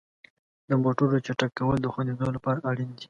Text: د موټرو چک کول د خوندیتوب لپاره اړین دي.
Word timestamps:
د 0.69 0.71
موټرو 0.83 1.17
چک 1.25 1.41
کول 1.57 1.77
د 1.81 1.87
خوندیتوب 1.93 2.29
لپاره 2.37 2.59
اړین 2.69 2.89
دي. 2.95 2.99